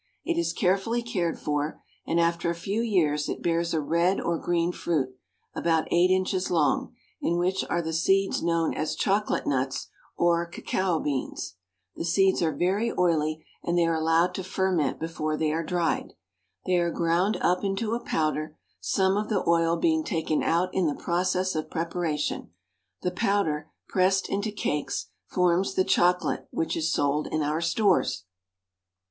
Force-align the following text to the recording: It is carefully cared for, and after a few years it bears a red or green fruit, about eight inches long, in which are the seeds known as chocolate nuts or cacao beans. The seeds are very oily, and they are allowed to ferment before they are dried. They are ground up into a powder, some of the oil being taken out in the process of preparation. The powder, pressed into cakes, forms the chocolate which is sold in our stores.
It 0.25 0.35
is 0.35 0.51
carefully 0.51 1.03
cared 1.03 1.37
for, 1.37 1.79
and 2.07 2.19
after 2.19 2.49
a 2.49 2.55
few 2.55 2.81
years 2.81 3.29
it 3.29 3.43
bears 3.43 3.71
a 3.71 3.79
red 3.79 4.19
or 4.19 4.39
green 4.39 4.71
fruit, 4.71 5.15
about 5.53 5.87
eight 5.91 6.09
inches 6.09 6.49
long, 6.49 6.95
in 7.21 7.37
which 7.37 7.63
are 7.69 7.83
the 7.83 7.93
seeds 7.93 8.41
known 8.41 8.73
as 8.73 8.95
chocolate 8.95 9.45
nuts 9.45 9.89
or 10.17 10.47
cacao 10.47 10.99
beans. 10.99 11.53
The 11.95 12.03
seeds 12.03 12.41
are 12.41 12.51
very 12.51 12.91
oily, 12.97 13.45
and 13.63 13.77
they 13.77 13.85
are 13.85 13.93
allowed 13.93 14.33
to 14.33 14.43
ferment 14.43 14.99
before 14.99 15.37
they 15.37 15.51
are 15.53 15.61
dried. 15.63 16.13
They 16.65 16.77
are 16.79 16.89
ground 16.89 17.37
up 17.39 17.63
into 17.63 17.93
a 17.93 17.99
powder, 18.03 18.57
some 18.79 19.17
of 19.17 19.29
the 19.29 19.43
oil 19.47 19.77
being 19.77 20.03
taken 20.03 20.41
out 20.41 20.73
in 20.73 20.87
the 20.87 20.95
process 20.99 21.53
of 21.53 21.69
preparation. 21.69 22.49
The 23.03 23.11
powder, 23.11 23.69
pressed 23.87 24.27
into 24.29 24.51
cakes, 24.51 25.09
forms 25.27 25.75
the 25.75 25.83
chocolate 25.83 26.47
which 26.49 26.75
is 26.75 26.91
sold 26.91 27.27
in 27.31 27.43
our 27.43 27.61
stores. 27.61 28.23